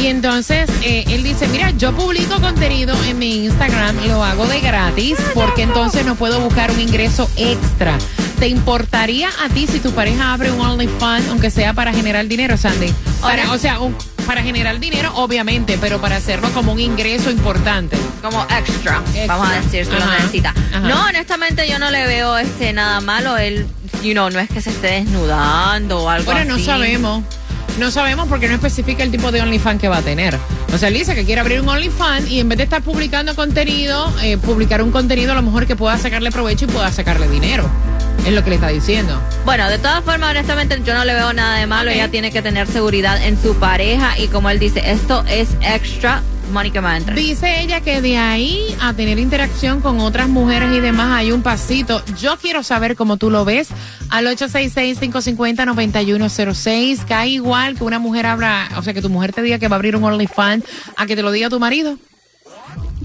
Y 0.00 0.06
entonces 0.06 0.70
eh, 0.82 1.04
él 1.08 1.22
dice, 1.24 1.48
mira, 1.48 1.70
yo 1.72 1.92
publico 1.94 2.40
contenido 2.40 2.96
en 3.04 3.18
mi 3.18 3.44
Instagram, 3.46 3.96
lo 4.06 4.22
hago 4.22 4.46
de 4.46 4.60
gratis, 4.60 5.16
porque 5.34 5.62
entonces 5.62 6.04
no 6.06 6.14
puedo 6.14 6.40
buscar 6.40 6.70
un 6.70 6.80
ingreso 6.80 7.28
extra. 7.36 7.98
¿Te 8.38 8.46
importaría 8.46 9.28
a 9.44 9.48
ti 9.48 9.66
si 9.66 9.80
tu 9.80 9.90
pareja 9.92 10.32
abre 10.32 10.52
un 10.52 10.60
OnlyFans, 10.60 11.28
aunque 11.28 11.50
sea 11.50 11.72
para 11.74 11.92
generar 11.92 12.26
dinero, 12.28 12.56
Sandy? 12.56 12.92
Para, 13.20 13.50
o 13.50 13.58
sea, 13.58 13.80
un- 13.80 13.96
para 14.26 14.42
generar 14.42 14.78
dinero, 14.78 15.10
obviamente, 15.16 15.76
pero 15.80 16.00
para 16.00 16.16
hacerlo 16.16 16.48
como 16.50 16.72
un 16.72 16.78
ingreso 16.80 17.30
importante. 17.30 17.96
como 18.22 18.42
extra, 18.42 19.00
Extra. 19.14 19.26
vamos 19.36 19.48
a 19.48 19.60
decir, 19.60 19.84
si 19.86 19.92
lo 19.92 20.04
necesita. 20.06 20.50
Ajá. 20.50 20.80
No, 20.80 21.04
honestamente 21.06 21.68
yo 21.68 21.78
no 21.78 21.90
le 21.90 22.04
veo 22.06 22.36
este 22.36 22.72
nada 22.72 23.00
malo. 23.00 23.36
Él, 23.38 23.66
you 24.02 24.12
know, 24.12 24.28
no 24.28 24.38
es 24.40 24.48
que 24.50 24.60
se 24.60 24.70
esté 24.70 24.88
desnudando 24.88 26.00
o 26.00 26.08
algo 26.10 26.32
Bueno, 26.32 26.54
así. 26.54 26.62
no 26.62 26.72
sabemos. 26.72 27.22
No 27.78 27.92
sabemos 27.92 28.26
porque 28.28 28.48
no 28.48 28.54
especifica 28.54 29.04
el 29.04 29.12
tipo 29.12 29.30
de 29.30 29.40
OnlyFans 29.40 29.80
que 29.80 29.88
va 29.88 29.98
a 29.98 30.02
tener. 30.02 30.36
O 30.74 30.78
sea, 30.78 30.88
él 30.88 30.94
dice 30.94 31.14
que 31.14 31.24
quiere 31.24 31.40
abrir 31.40 31.60
un 31.60 31.68
OnlyFans 31.68 32.28
y 32.28 32.40
en 32.40 32.48
vez 32.48 32.58
de 32.58 32.64
estar 32.64 32.82
publicando 32.82 33.36
contenido, 33.36 34.12
eh, 34.20 34.36
publicar 34.36 34.82
un 34.82 34.90
contenido 34.90 35.30
a 35.30 35.36
lo 35.36 35.42
mejor 35.42 35.66
que 35.66 35.76
pueda 35.76 35.96
sacarle 35.96 36.32
provecho 36.32 36.64
y 36.64 36.68
pueda 36.68 36.90
sacarle 36.90 37.28
dinero. 37.28 37.70
Es 38.26 38.32
lo 38.32 38.42
que 38.42 38.50
le 38.50 38.56
está 38.56 38.68
diciendo. 38.68 39.20
Bueno, 39.44 39.68
de 39.70 39.78
todas 39.78 40.02
formas, 40.02 40.30
honestamente, 40.30 40.80
yo 40.84 40.92
no 40.92 41.04
le 41.04 41.14
veo 41.14 41.32
nada 41.32 41.58
de 41.58 41.66
malo. 41.66 41.90
Ella 41.90 42.10
tiene 42.10 42.32
que 42.32 42.42
tener 42.42 42.66
seguridad 42.66 43.24
en 43.24 43.40
su 43.40 43.54
pareja 43.54 44.18
y 44.18 44.26
como 44.26 44.50
él 44.50 44.58
dice, 44.58 44.82
esto 44.84 45.24
es 45.28 45.50
extra 45.62 46.22
que 46.72 46.80
va. 46.80 46.98
Dice 46.98 47.62
ella 47.62 47.80
que 47.80 48.00
de 48.00 48.16
ahí 48.16 48.76
a 48.80 48.92
tener 48.92 49.18
interacción 49.18 49.80
con 49.80 50.00
otras 50.00 50.28
mujeres 50.28 50.74
y 50.74 50.80
demás 50.80 51.12
hay 51.12 51.30
un 51.30 51.42
pasito. 51.42 52.02
Yo 52.20 52.36
quiero 52.38 52.62
saber 52.62 52.96
cómo 52.96 53.16
tú 53.16 53.30
lo 53.30 53.44
ves. 53.44 53.68
Al 54.10 54.26
866-550-9106. 54.26 57.04
Cae 57.06 57.28
igual 57.28 57.76
que 57.76 57.84
una 57.84 57.98
mujer 57.98 58.26
abra, 58.26 58.68
o 58.76 58.82
sea, 58.82 58.94
que 58.94 59.02
tu 59.02 59.08
mujer 59.08 59.32
te 59.32 59.42
diga 59.42 59.58
que 59.58 59.68
va 59.68 59.76
a 59.76 59.78
abrir 59.78 59.96
un 59.96 60.04
OnlyFans 60.04 60.64
a 60.96 61.06
que 61.06 61.14
te 61.14 61.22
lo 61.22 61.30
diga 61.30 61.48
tu 61.48 61.60
marido. 61.60 61.98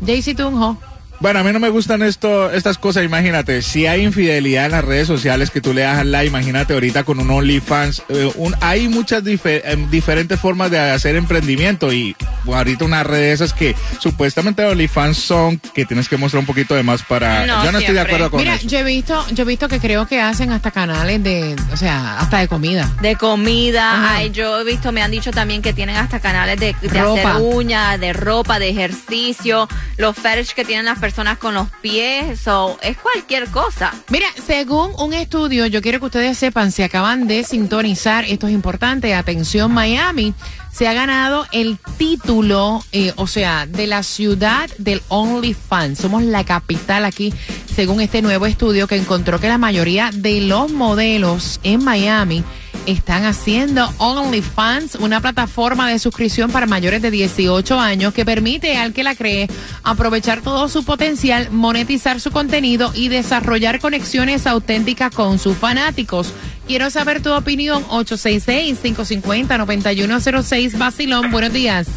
Jaycee 0.05 0.35
Tunjo. 0.35 0.77
Bueno, 1.23 1.39
a 1.39 1.43
mí 1.43 1.53
no 1.53 1.59
me 1.61 1.69
gustan 1.69 2.01
esto, 2.01 2.51
estas 2.51 2.77
cosas, 2.77 3.05
imagínate, 3.05 3.61
si 3.61 3.87
hay 3.87 4.03
infidelidad 4.03 4.65
en 4.65 4.71
las 4.71 4.83
redes 4.83 5.07
sociales 5.07 5.51
que 5.51 5.61
tú 5.61 5.73
le 5.73 5.79
das 5.83 5.99
al 5.99 6.11
like, 6.11 6.27
imagínate 6.27 6.73
ahorita 6.73 7.05
con 7.05 7.17
un 7.21 7.31
OnlyFans, 7.31 8.03
eh, 8.09 8.29
un- 8.35 8.53
hay 8.59 8.89
muchas 8.89 9.23
em, 9.25 9.89
diferentes 9.89 10.37
formas 10.37 10.69
de 10.69 10.79
hacer 10.79 11.15
emprendimiento 11.15 11.93
y 11.93 12.13
bueno, 12.43 12.57
ahorita 12.57 12.83
una 12.83 13.03
red 13.03 13.19
de 13.19 13.31
esas 13.31 13.53
que 13.53 13.73
supuestamente 13.99 14.65
OnlyFans 14.65 15.15
son 15.15 15.61
que 15.73 15.85
tienes 15.85 16.09
que 16.09 16.17
mostrar 16.17 16.41
un 16.41 16.45
poquito 16.45 16.75
de 16.75 16.83
más 16.83 17.01
para... 17.03 17.45
No, 17.45 17.63
yo 17.63 17.71
no 17.71 17.79
estoy 17.79 17.93
de 17.95 18.01
acuerdo 18.01 18.29
con 18.29 18.41
Mira, 18.41 18.55
eso. 18.55 18.67
yo 18.67 18.79
he 18.79 18.83
visto, 18.83 19.25
yo 19.31 19.43
he 19.43 19.47
visto 19.47 19.69
que 19.69 19.79
creo 19.79 20.05
que 20.05 20.19
hacen 20.19 20.51
hasta 20.51 20.71
canales 20.71 21.23
de, 21.23 21.55
o 21.71 21.77
sea, 21.77 22.19
hasta 22.19 22.39
de 22.39 22.49
comida. 22.49 22.91
De 23.01 23.15
comida, 23.15 23.93
Ajá. 23.93 24.15
ay, 24.17 24.31
yo 24.31 24.59
he 24.59 24.65
visto, 24.65 24.91
me 24.91 25.01
han 25.01 25.11
dicho 25.11 25.31
también 25.31 25.61
que 25.61 25.71
tienen 25.71 25.95
hasta 25.95 26.19
canales 26.19 26.59
de, 26.59 26.75
de 26.81 26.99
Ropa. 27.01 27.21
hacer 27.37 27.41
uñas, 27.41 27.97
de 27.97 28.11
ropa, 28.11 28.59
de 28.59 28.67
ejercicio, 28.71 29.69
los 29.95 30.17
fetish 30.17 30.53
que 30.53 30.65
tienen 30.65 30.83
las 30.83 30.99
personas 30.99 31.12
con 31.39 31.53
los 31.53 31.69
pies, 31.81 32.39
so, 32.39 32.77
es 32.81 32.97
cualquier 32.97 33.47
cosa. 33.49 33.93
Mira, 34.09 34.25
según 34.45 34.91
un 34.97 35.13
estudio, 35.13 35.67
yo 35.67 35.81
quiero 35.81 35.99
que 35.99 36.05
ustedes 36.07 36.37
sepan, 36.37 36.71
se 36.71 36.83
acaban 36.83 37.27
de 37.27 37.43
sintonizar, 37.43 38.25
esto 38.25 38.47
es 38.47 38.53
importante, 38.53 39.13
atención 39.13 39.71
Miami, 39.71 40.33
se 40.71 40.87
ha 40.87 40.93
ganado 40.93 41.45
el 41.51 41.77
título, 41.97 42.83
eh, 42.91 43.13
o 43.15 43.27
sea, 43.27 43.67
de 43.67 43.85
la 43.85 44.01
ciudad 44.01 44.69
del 44.79 45.03
OnlyFans. 45.09 45.99
Somos 45.99 46.23
la 46.23 46.43
capital 46.45 47.05
aquí, 47.05 47.31
según 47.73 48.01
este 48.01 48.23
nuevo 48.23 48.47
estudio 48.47 48.87
que 48.87 48.95
encontró 48.95 49.39
que 49.39 49.49
la 49.49 49.59
mayoría 49.59 50.09
de 50.11 50.41
los 50.41 50.71
modelos 50.71 51.59
en 51.63 51.83
Miami 51.83 52.43
están 52.85 53.25
haciendo 53.25 53.91
OnlyFans, 53.97 54.95
una 54.95 55.19
plataforma 55.21 55.89
de 55.89 55.99
suscripción 55.99 56.51
para 56.51 56.65
mayores 56.65 57.01
de 57.01 57.11
18 57.11 57.79
años 57.79 58.13
que 58.13 58.25
permite 58.25 58.77
al 58.77 58.93
que 58.93 59.03
la 59.03 59.15
cree 59.15 59.49
aprovechar 59.83 60.41
todo 60.41 60.67
su 60.69 60.83
potencial, 60.83 61.49
monetizar 61.51 62.19
su 62.19 62.31
contenido 62.31 62.91
y 62.93 63.09
desarrollar 63.09 63.79
conexiones 63.79 64.47
auténticas 64.47 65.13
con 65.13 65.37
sus 65.39 65.57
fanáticos. 65.57 66.33
Quiero 66.67 66.89
saber 66.89 67.21
tu 67.21 67.33
opinión, 67.33 67.83
866-550-9106, 67.85 70.77
Basilón, 70.77 71.31
buenos 71.31 71.51
días. 71.51 71.87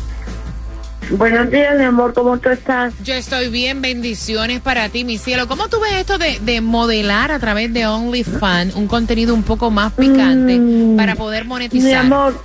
Buenos 1.10 1.50
días, 1.50 1.78
mi 1.78 1.84
amor, 1.84 2.12
¿cómo 2.14 2.36
tú 2.38 2.48
estás? 2.50 2.92
Yo 3.04 3.14
estoy 3.14 3.48
bien, 3.48 3.80
bendiciones 3.80 4.60
para 4.60 4.88
ti, 4.88 5.04
mi 5.04 5.18
cielo. 5.18 5.46
¿Cómo 5.46 5.68
tú 5.68 5.78
ves 5.80 5.92
esto 6.00 6.18
de, 6.18 6.40
de 6.40 6.60
modelar 6.60 7.30
a 7.30 7.38
través 7.38 7.72
de 7.72 7.86
OnlyFans 7.86 8.74
un 8.74 8.88
contenido 8.88 9.32
un 9.32 9.44
poco 9.44 9.70
más 9.70 9.92
picante 9.92 10.58
Mm, 10.58 10.96
para 10.96 11.14
poder 11.14 11.44
Mi 11.44 11.48
monetizar? 11.48 11.94
amor, 11.96 12.42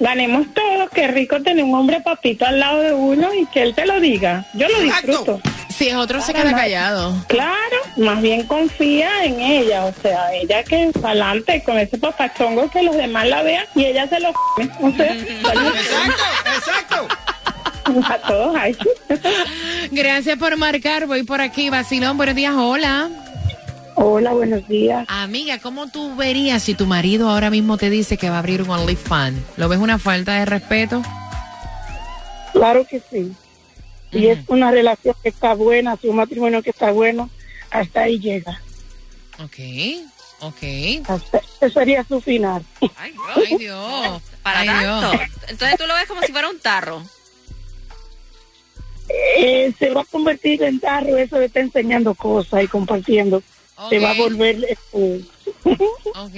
ganemos 0.00 0.46
todos. 0.54 0.90
Qué 0.90 1.08
rico 1.08 1.40
tener 1.42 1.64
un 1.64 1.74
hombre 1.74 2.00
papito 2.00 2.46
al 2.46 2.60
lado 2.60 2.80
de 2.80 2.92
uno 2.92 3.32
y 3.34 3.46
que 3.46 3.62
él 3.62 3.74
te 3.74 3.86
lo 3.86 4.00
diga. 4.00 4.46
Yo 4.54 4.68
lo 4.68 4.80
disfruto. 4.80 5.40
Si 5.68 5.88
es 5.88 5.94
otro, 5.94 6.20
se 6.20 6.34
queda 6.34 6.52
callado. 6.52 7.14
Claro, 7.28 7.76
más 7.96 8.20
bien 8.20 8.44
confía 8.46 9.24
en 9.24 9.40
ella, 9.40 9.84
o 9.84 9.94
sea, 10.02 10.34
ella 10.34 10.64
que 10.64 10.90
adelante 11.04 11.62
con 11.62 11.78
ese 11.78 11.98
papachongo 11.98 12.68
que 12.70 12.82
los 12.82 12.96
demás 12.96 13.28
la 13.28 13.42
vean 13.42 13.64
y 13.76 13.84
ella 13.84 14.08
se 14.08 14.18
lo 14.18 14.32
come. 14.32 14.70
O 14.80 14.90
sea, 14.92 15.14
Exacto, 15.46 16.24
exacto. 16.56 17.08
a 18.12 18.18
todos 18.26 18.56
hay. 18.56 18.76
Gracias 19.92 20.36
por 20.36 20.56
marcar. 20.56 21.06
Voy 21.06 21.22
por 21.22 21.40
aquí. 21.40 21.70
Vacilón, 21.70 22.16
buenos 22.16 22.34
días. 22.34 22.54
Hola. 22.56 23.08
Hola, 24.00 24.32
buenos 24.32 24.66
días. 24.68 25.04
Amiga, 25.08 25.58
¿cómo 25.58 25.90
tú 25.90 26.14
verías 26.14 26.62
si 26.62 26.74
tu 26.74 26.86
marido 26.86 27.28
ahora 27.28 27.50
mismo 27.50 27.76
te 27.78 27.90
dice 27.90 28.16
que 28.16 28.30
va 28.30 28.36
a 28.36 28.38
abrir 28.38 28.62
un 28.62 28.70
OnlyFans? 28.70 29.40
¿Lo 29.56 29.68
ves 29.68 29.80
una 29.80 29.98
falta 29.98 30.34
de 30.34 30.44
respeto? 30.44 31.02
Claro 32.52 32.86
que 32.86 33.02
sí. 33.10 33.32
Si 34.12 34.28
es 34.28 34.38
una 34.46 34.70
relación 34.70 35.16
que 35.20 35.30
está 35.30 35.54
buena, 35.54 35.96
si 35.96 36.06
un 36.06 36.14
matrimonio 36.14 36.62
que 36.62 36.70
está 36.70 36.92
bueno, 36.92 37.28
hasta 37.72 38.02
ahí 38.02 38.20
llega. 38.20 38.62
Ok, 39.42 39.58
ok. 40.42 41.08
Hasta, 41.08 41.42
ese 41.60 41.70
sería 41.70 42.04
su 42.04 42.20
final. 42.20 42.64
Ay, 42.96 43.12
Ay, 43.34 43.56
Dios. 43.58 44.22
para 44.44 44.60
Ay, 44.60 44.68
tanto. 44.68 45.10
Dios. 45.10 45.22
Entonces 45.48 45.76
tú 45.76 45.86
lo 45.88 45.94
ves 45.94 46.06
como 46.06 46.22
si 46.22 46.30
fuera 46.30 46.48
un 46.48 46.60
tarro. 46.60 47.02
Eh, 49.38 49.74
se 49.76 49.90
va 49.90 50.02
a 50.02 50.04
convertir 50.04 50.62
en 50.62 50.78
tarro 50.78 51.16
eso 51.16 51.36
de 51.40 51.46
estar 51.46 51.64
enseñando 51.64 52.14
cosas 52.14 52.62
y 52.62 52.68
compartiendo. 52.68 53.42
Se 53.88 53.98
va 53.98 54.10
a 54.10 54.14
volver... 54.14 54.64
eh, 54.92 55.24
Ok, 55.64 55.74
ok. 56.14 56.34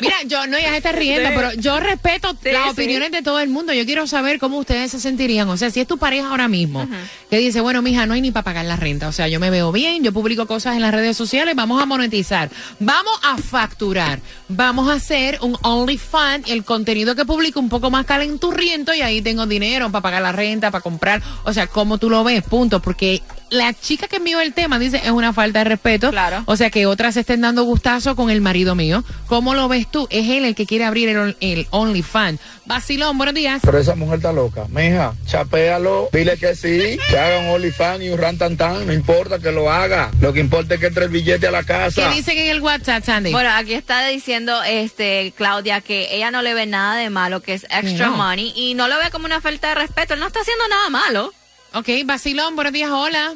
Mira, 0.00 0.16
yo 0.26 0.46
no, 0.46 0.58
ya 0.58 0.70
se 0.70 0.76
está 0.78 0.92
riendo, 0.92 1.28
Sí. 1.28 1.34
pero 1.36 1.52
yo 1.54 1.80
respeto 1.80 2.30
Sí, 2.42 2.50
las 2.52 2.64
sí. 2.64 2.70
opiniones 2.70 3.10
de 3.12 3.22
todo 3.22 3.40
el 3.40 3.48
mundo. 3.48 3.72
Yo 3.72 3.84
quiero 3.84 4.06
saber 4.06 4.38
cómo 4.38 4.58
ustedes 4.58 4.90
se 4.90 5.00
sentirían. 5.00 5.48
O 5.48 5.56
sea, 5.56 5.70
si 5.70 5.80
es 5.80 5.86
tu 5.86 5.98
pareja 5.98 6.28
ahora 6.30 6.48
mismo, 6.48 6.88
que 7.28 7.38
dice, 7.38 7.60
bueno, 7.60 7.82
mija, 7.82 8.06
no 8.06 8.14
hay 8.14 8.20
ni 8.20 8.30
para 8.30 8.44
pagar 8.44 8.64
la 8.64 8.76
renta. 8.76 9.08
O 9.08 9.12
sea, 9.12 9.28
yo 9.28 9.40
me 9.40 9.50
veo 9.50 9.72
bien, 9.72 10.02
yo 10.02 10.12
publico 10.12 10.46
cosas 10.46 10.74
en 10.76 10.82
las 10.82 10.92
redes 10.92 11.16
sociales, 11.16 11.54
vamos 11.54 11.82
a 11.82 11.86
monetizar, 11.86 12.50
vamos 12.78 13.18
a 13.22 13.36
facturar, 13.38 14.20
vamos 14.48 14.88
a 14.88 14.94
hacer 14.94 15.38
un 15.42 15.56
OnlyFans, 15.62 16.48
el 16.50 16.64
contenido 16.64 17.14
que 17.14 17.24
publico 17.24 17.60
un 17.60 17.68
poco 17.68 17.90
más 17.90 18.06
calenturriento 18.06 18.94
y 18.94 19.02
ahí 19.02 19.22
tengo 19.22 19.46
dinero 19.46 19.90
para 19.90 20.02
pagar 20.02 20.22
la 20.22 20.32
renta, 20.32 20.70
para 20.70 20.82
comprar. 20.82 21.22
O 21.44 21.52
sea, 21.52 21.66
¿cómo 21.66 21.98
tú 21.98 22.10
lo 22.10 22.24
ves? 22.24 22.42
Punto. 22.42 22.80
Porque 22.80 23.22
la 23.50 23.72
chica 23.74 24.06
que 24.08 24.16
envió 24.16 24.40
el 24.40 24.52
tema 24.52 24.78
dice, 24.78 25.00
es 25.04 25.10
una 25.10 25.32
falta 25.32 25.60
de 25.60 25.64
respeto. 25.64 26.10
Claro. 26.10 26.42
O 26.46 26.56
sea, 26.56 26.70
que 26.70 26.86
otras 26.86 27.16
estén 27.16 27.40
dando 27.40 27.64
gustazo 27.64 28.14
con 28.20 28.30
el 28.30 28.40
marido 28.42 28.74
mío. 28.74 29.02
¿Cómo 29.26 29.54
lo 29.54 29.66
ves 29.68 29.90
tú? 29.90 30.06
Es 30.10 30.28
él 30.28 30.44
el 30.44 30.54
que 30.54 30.66
quiere 30.66 30.84
abrir 30.84 31.08
el, 31.08 31.36
el 31.40 31.66
OnlyFans. 31.70 32.38
Vacilón, 32.66 33.16
buenos 33.16 33.34
días. 33.34 33.60
Pero 33.64 33.78
esa 33.78 33.94
mujer 33.94 34.16
está 34.16 34.32
loca. 34.32 34.66
Mija, 34.68 35.14
chapéalo, 35.26 36.08
dile 36.12 36.36
que 36.36 36.54
sí, 36.54 36.98
que 37.08 37.18
haga 37.18 37.38
un 37.40 37.46
OnlyFans 37.54 38.02
y 38.04 38.10
un 38.10 38.18
rantantan, 38.18 38.86
no 38.86 38.92
importa 38.92 39.38
que 39.38 39.50
lo 39.52 39.70
haga. 39.72 40.10
Lo 40.20 40.32
que 40.32 40.40
importa 40.40 40.74
es 40.74 40.80
que 40.80 40.86
entre 40.86 41.04
el 41.06 41.10
billete 41.10 41.46
a 41.46 41.50
la 41.50 41.60
¿Qué 41.62 41.66
casa. 41.66 42.10
dicen 42.10 42.36
en 42.38 42.50
el 42.50 42.60
WhatsApp, 42.60 43.04
Sandy? 43.04 43.32
Bueno, 43.32 43.50
aquí 43.54 43.72
está 43.74 44.06
diciendo 44.06 44.62
este 44.62 45.32
Claudia 45.36 45.80
que 45.80 46.14
ella 46.14 46.30
no 46.30 46.42
le 46.42 46.52
ve 46.54 46.66
nada 46.66 46.96
de 46.96 47.08
malo, 47.10 47.40
que 47.40 47.54
es 47.54 47.64
extra 47.70 48.08
No. 48.08 48.16
money 48.18 48.52
y 48.54 48.74
no 48.74 48.86
lo 48.86 48.98
ve 48.98 49.10
como 49.10 49.24
una 49.24 49.40
falta 49.40 49.70
de 49.70 49.74
respeto. 49.76 50.14
Él 50.14 50.20
no 50.20 50.26
está 50.26 50.40
haciendo 50.40 50.68
nada 50.68 50.90
malo. 50.90 51.32
ok, 51.72 51.88
Vacilón, 52.04 52.54
buenos 52.54 52.72
días, 52.72 52.90
hola. 52.90 53.32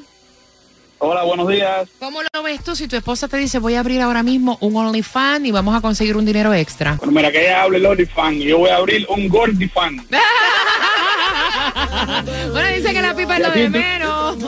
Hola, 1.07 1.23
buenos 1.23 1.47
días. 1.49 1.87
¿Cómo 1.99 2.21
lo 2.23 2.43
ves 2.43 2.65
tú 2.65 2.75
si 2.75 2.89
tu 2.89 2.97
esposa 2.97 3.29
te 3.29 3.37
dice 3.37 3.59
voy 3.59 3.75
a 3.75 3.81
abrir 3.81 4.01
ahora 4.01 4.23
mismo 4.23 4.57
un 4.63 4.75
OnlyFans 4.75 5.45
y 5.45 5.51
vamos 5.51 5.77
a 5.77 5.83
conseguir 5.83 6.17
un 6.17 6.25
dinero 6.25 6.55
extra? 6.55 6.95
Bueno, 6.95 7.13
mira, 7.13 7.31
que 7.31 7.45
ella 7.45 7.61
hable 7.61 7.77
el 7.77 7.85
OnlyFans 7.85 8.37
y 8.37 8.45
yo 8.45 8.57
voy 8.57 8.71
a 8.71 8.77
abrir 8.77 9.07
un 9.11 9.29
Gordifan. 9.29 9.97
bueno, 12.53 12.69
dice 12.75 12.95
que 12.95 13.03
la 13.03 13.15
pipa 13.15 13.37
es 13.37 13.43
lo 13.43 13.51
de 13.51 13.69
menos. 13.69 14.39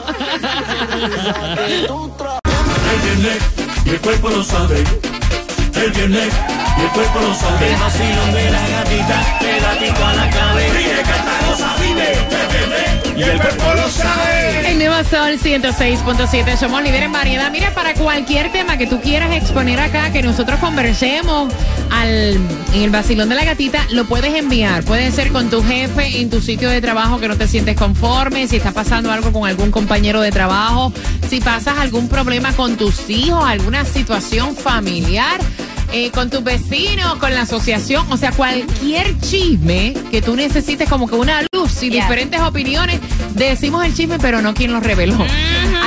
El 3.85 4.01
cuerpo 4.01 4.29
lo 4.29 4.43
sabe. 4.43 4.79
Él 4.79 5.91
viene 5.91 6.17
y 6.17 6.81
el 6.81 6.89
cuerpo 6.89 7.19
lo 7.19 7.35
sabe. 7.35 7.69
El 7.69 7.75
vacilón 7.79 8.33
de 8.33 8.49
la 8.49 8.67
gatita, 8.67 9.37
pegadito 9.39 10.05
a 10.05 10.13
la 10.15 10.27
clave. 10.31 10.71
Ríe, 10.71 11.03
canta, 11.03 11.39
goza, 11.47 11.75
vive. 11.83 12.17
Y 13.17 13.23
el 13.23 13.41
cuerpo 13.41 13.63
lo 13.73 13.89
sabe. 13.89 14.71
El 14.71 14.77
nuevo 14.77 14.95
Sol 15.09 15.39
106.7, 15.39 16.55
somos 16.55 16.83
líderes 16.83 17.07
en 17.07 17.11
variedad. 17.11 17.49
Mira, 17.51 17.73
para 17.73 17.95
cualquier 17.95 18.51
tema 18.51 18.77
que 18.77 18.85
tú 18.85 19.01
quieras 19.01 19.31
exponer 19.35 19.79
acá, 19.79 20.11
que 20.11 20.21
nosotros 20.21 20.59
conversemos 20.59 21.51
al, 21.89 22.35
en 22.73 22.83
el 22.83 22.91
vacilón 22.91 23.29
de 23.29 23.33
la 23.33 23.43
gatita, 23.43 23.87
lo 23.89 24.05
puedes 24.05 24.35
enviar. 24.35 24.83
Puede 24.83 25.09
ser 25.09 25.31
con 25.31 25.49
tu 25.49 25.63
jefe 25.63 26.21
en 26.21 26.29
tu 26.29 26.41
sitio 26.41 26.69
de 26.69 26.79
trabajo 26.79 27.19
que 27.19 27.27
no 27.27 27.35
te 27.35 27.47
sientes 27.47 27.75
conforme, 27.75 28.47
si 28.47 28.57
está 28.57 28.71
pasando 28.71 29.11
algo 29.11 29.33
con 29.33 29.49
algún 29.49 29.71
compañero 29.71 30.21
de 30.21 30.29
trabajo, 30.29 30.93
si 31.27 31.39
pasas 31.39 31.79
algún 31.79 32.09
problema 32.09 32.53
con 32.53 32.77
tus 32.77 33.09
hijos, 33.09 33.43
alguna 33.43 33.83
situación 33.83 34.55
familiar. 34.55 35.41
Eh, 35.93 36.11
con 36.11 36.29
tus 36.29 36.43
vecinos, 36.43 37.15
con 37.15 37.33
la 37.33 37.41
asociación, 37.41 38.05
o 38.11 38.17
sea, 38.17 38.31
cualquier 38.31 39.19
chisme 39.21 39.93
que 40.11 40.21
tú 40.21 40.35
necesites 40.35 40.87
como 40.89 41.07
que 41.07 41.15
una 41.15 41.41
luz 41.53 41.81
y 41.83 41.89
Yeah. 41.89 42.03
diferentes 42.03 42.39
opiniones, 42.41 42.99
decimos 43.33 43.85
el 43.85 43.93
chisme, 43.95 44.17
pero 44.19 44.41
no 44.41 44.53
quien 44.53 44.71
lo 44.73 44.79
reveló. 44.79 45.17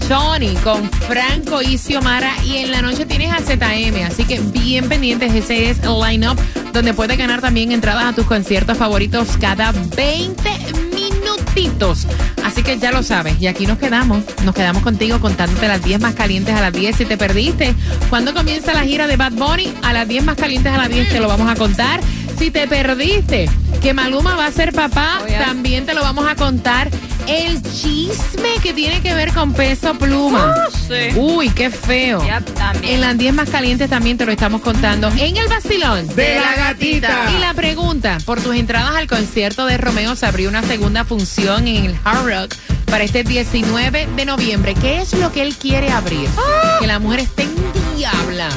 Johnny 0.10 0.54
con 0.64 0.90
Franco 1.08 1.62
y 1.62 1.78
Xiomara 1.78 2.32
y 2.46 2.58
en 2.58 2.72
la 2.72 2.82
noche 2.82 3.06
tienes 3.06 3.32
a 3.32 3.40
ZM, 3.40 4.06
así 4.06 4.24
que 4.24 4.40
bien 4.40 4.88
pendientes, 4.88 5.34
ese 5.34 5.70
es 5.70 5.80
el 5.84 6.00
line-up 6.00 6.40
donde 6.72 6.94
puedes 6.94 7.18
ganar 7.18 7.42
también 7.42 7.72
entradas 7.72 8.06
a 8.06 8.14
tus 8.14 8.26
conciertos 8.26 8.78
favoritos 8.78 9.28
cada 9.40 9.72
20 9.72 10.50
minutitos. 10.94 12.08
Así 12.44 12.64
que 12.64 12.78
ya 12.78 12.92
lo 12.92 13.04
sabes, 13.04 13.42
y 13.42 13.48
aquí 13.48 13.68
nos 13.68 13.78
quedamos, 13.80 14.24
nos 14.46 14.56
quedamos 14.56 14.82
contigo 14.82 15.20
contándote 15.20 15.68
las 15.68 15.84
10 15.84 16.00
más 16.00 16.16
calientes 16.16 16.56
a 16.56 16.62
las 16.62 16.72
10 16.72 16.96
si 16.96 17.06
te 17.06 17.18
perdiste. 17.18 17.76
¿Cuándo 18.10 18.34
comienza 18.34 18.74
la 18.74 18.84
gira 18.84 19.08
de 19.08 19.18
Bad 19.18 19.34
Bunny? 19.34 19.74
A 19.84 19.92
las 19.92 20.08
10 20.08 20.24
más 20.24 20.38
calientes 20.38 20.72
a 20.72 20.78
las 20.78 20.90
10 20.90 21.10
te 21.10 21.20
lo 21.20 21.28
vamos 21.28 21.50
a 21.50 21.56
contar. 21.56 22.00
Si 22.38 22.52
te 22.52 22.68
perdiste 22.68 23.50
que 23.82 23.94
Maluma 23.94 24.36
va 24.36 24.46
a 24.46 24.52
ser 24.52 24.72
papá, 24.72 25.20
también 25.40 25.86
te 25.86 25.94
lo 25.94 26.02
vamos 26.02 26.28
a 26.28 26.36
contar. 26.36 26.90
El 27.28 27.62
chisme 27.62 28.50
que 28.64 28.74
tiene 28.74 29.02
que 29.02 29.14
ver 29.14 29.34
con 29.34 29.54
peso 29.54 29.94
pluma. 29.96 30.54
sí. 30.72 31.18
Uy, 31.18 31.50
qué 31.50 31.70
feo. 31.70 32.24
Yep, 32.24 32.54
también. 32.54 32.94
En 32.96 33.02
las 33.02 33.18
10 33.18 33.34
más 33.34 33.50
calientes 33.50 33.90
también 33.90 34.18
te 34.18 34.26
lo 34.26 34.32
estamos 34.32 34.62
contando. 34.62 35.10
En 35.10 35.36
el 35.36 35.48
vacilón 35.48 36.08
De 36.16 36.40
la 36.40 36.56
gatita. 36.56 37.32
Y 37.36 37.40
la 37.40 37.54
pregunta, 37.54 38.18
por 38.26 38.42
tus 38.42 38.56
entradas 38.56 38.96
al 38.96 39.08
concierto 39.08 39.66
de 39.66 39.78
Romeo 39.78 40.16
se 40.16 40.26
abrió 40.26 40.50
una 40.50 40.64
segunda 40.64 41.04
función 41.04 41.68
en 41.68 41.86
el 41.86 42.00
Hard 42.04 42.26
Rock 42.26 42.56
para 42.86 43.04
este 43.04 43.24
19 43.24 44.08
de 44.16 44.26
noviembre. 44.26 44.74
¿Qué 44.76 45.02
es 45.02 45.14
lo 45.14 45.32
que 45.32 45.42
él 45.42 45.56
quiere 45.56 45.92
abrir? 45.92 46.30
¡Ah! 46.38 46.78
Que 46.80 46.88
la 46.88 47.00
mujer 47.00 47.20
esté 47.22 47.44
en 47.44 47.98
diabla. 47.98 48.50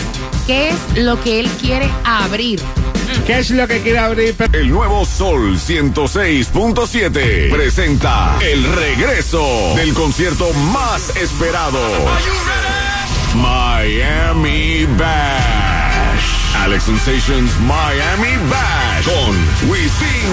¿Qué 0.46 0.68
es 0.68 0.76
lo 0.96 1.20
que 1.20 1.40
él 1.40 1.48
quiere 1.60 1.90
abrir? 2.04 2.60
¿Qué 3.26 3.40
es 3.40 3.50
lo 3.50 3.66
que 3.66 3.80
quiere 3.80 3.98
abrir? 3.98 4.36
El 4.52 4.70
nuevo 4.70 5.04
Sol 5.04 5.58
106.7 5.58 7.50
presenta 7.50 8.38
el 8.40 8.62
regreso 8.72 9.44
del 9.74 9.92
concierto 9.94 10.52
más 10.72 11.16
esperado. 11.16 11.80
Miami 13.34 14.86
Bash. 14.96 16.22
Alex 16.62 16.84
Sensations 16.84 17.50
Miami 17.60 18.36
Bash 18.48 19.04
con 19.04 19.36
Wisin. 19.68 20.30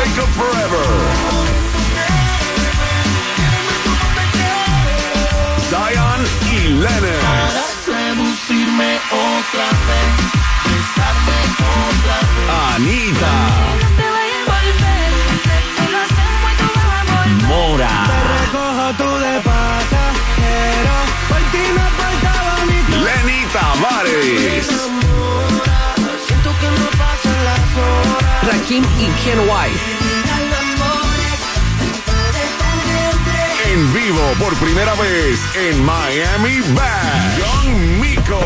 Jacob 0.00 0.30
Forever. 0.30 0.86
Zion 5.68 6.20
y 6.50 6.68
Lennon. 6.68 7.20
Anita. 12.74 13.34
Mora. 17.46 17.90
Lenny 23.04 23.46
Tavares. 23.52 24.79
Rakim 28.70 28.84
y 29.00 29.24
Ken 29.24 29.38
White. 29.40 29.80
En 33.72 33.94
vivo 33.94 34.20
por 34.38 34.54
primera 34.58 34.94
vez 34.94 35.40
en 35.56 35.84
Miami 35.84 36.60
Bash. 36.74 37.38
Young 37.38 38.00
Miko. 38.00 38.40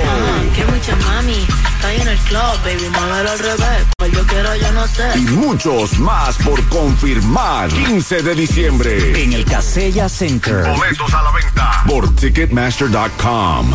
Que 0.54 0.64
mucha 0.64 0.96
mami, 0.96 1.46
estoy 1.76 1.96
en 2.00 2.08
el 2.08 2.18
club, 2.20 2.40
baby, 2.64 2.88
muévelo 2.88 3.30
al 3.32 3.38
revés. 3.38 3.86
Pues 3.98 4.12
yo 4.12 4.26
quiero, 4.26 4.56
yo 4.56 4.72
no 4.72 4.86
sé. 4.86 5.18
Y 5.18 5.22
muchos 5.22 5.98
más 5.98 6.36
por 6.38 6.62
confirmar. 6.68 7.68
15 7.68 8.22
de 8.22 8.34
diciembre. 8.34 9.22
En 9.22 9.34
el 9.34 9.44
Casella 9.44 10.08
Center. 10.08 10.64
Boletos 10.74 11.12
a 11.12 11.22
la 11.22 11.32
venta 11.32 11.84
por 11.86 12.14
Ticketmaster.com. 12.16 13.74